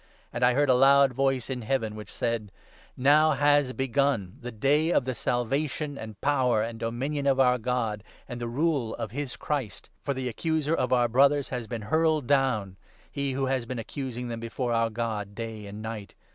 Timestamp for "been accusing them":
13.67-14.39